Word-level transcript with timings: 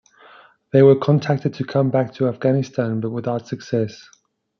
They 0.71 0.81
were 0.81 0.95
contacted 0.95 1.53
to 1.53 1.63
come 1.63 1.91
back 1.91 2.11
to 2.15 2.27
Afghanistan 2.27 3.01
but 3.01 3.11
without 3.11 3.47
success. 3.47 4.09